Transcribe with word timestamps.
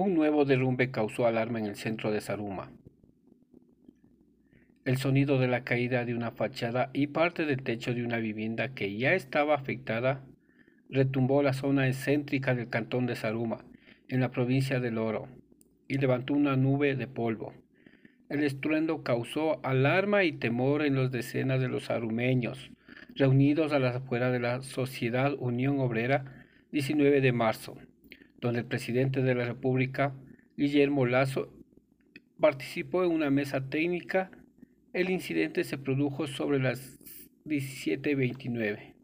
Un 0.00 0.14
nuevo 0.14 0.44
derrumbe 0.44 0.92
causó 0.92 1.26
alarma 1.26 1.58
en 1.58 1.66
el 1.66 1.74
centro 1.74 2.12
de 2.12 2.20
Saruma. 2.20 2.70
El 4.84 4.96
sonido 4.96 5.40
de 5.40 5.48
la 5.48 5.64
caída 5.64 6.04
de 6.04 6.14
una 6.14 6.30
fachada 6.30 6.90
y 6.92 7.08
parte 7.08 7.46
del 7.46 7.64
techo 7.64 7.92
de 7.92 8.04
una 8.04 8.18
vivienda 8.18 8.74
que 8.74 8.96
ya 8.96 9.14
estaba 9.14 9.56
afectada 9.56 10.24
retumbó 10.88 11.42
la 11.42 11.52
zona 11.52 11.88
excéntrica 11.88 12.54
del 12.54 12.68
cantón 12.68 13.06
de 13.06 13.16
Saruma, 13.16 13.64
en 14.06 14.20
la 14.20 14.30
provincia 14.30 14.78
del 14.78 14.98
Oro, 14.98 15.26
y 15.88 15.98
levantó 15.98 16.34
una 16.34 16.54
nube 16.54 16.94
de 16.94 17.08
polvo. 17.08 17.52
El 18.28 18.44
estruendo 18.44 19.02
causó 19.02 19.58
alarma 19.66 20.22
y 20.22 20.30
temor 20.30 20.82
en 20.82 20.94
los 20.94 21.10
decenas 21.10 21.60
de 21.60 21.66
los 21.66 21.90
arumeños, 21.90 22.70
reunidos 23.16 23.72
a 23.72 23.80
las 23.80 23.96
afueras 23.96 24.30
de 24.30 24.38
la 24.38 24.62
Sociedad 24.62 25.34
Unión 25.40 25.80
Obrera 25.80 26.46
19 26.70 27.20
de 27.20 27.32
marzo 27.32 27.76
donde 28.40 28.60
el 28.60 28.66
presidente 28.66 29.22
de 29.22 29.34
la 29.34 29.44
República, 29.44 30.14
Guillermo 30.56 31.06
Lazo, 31.06 31.52
participó 32.40 33.04
en 33.04 33.12
una 33.12 33.30
mesa 33.30 33.68
técnica. 33.68 34.30
El 34.92 35.10
incidente 35.10 35.64
se 35.64 35.78
produjo 35.78 36.26
sobre 36.26 36.58
las 36.58 36.98
17.29. 37.44 38.97